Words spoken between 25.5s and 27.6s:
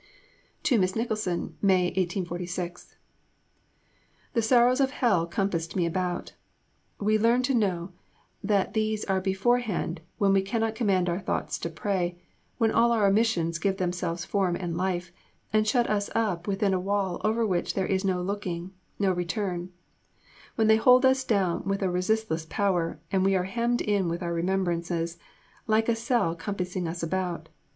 like a cell compassing us about.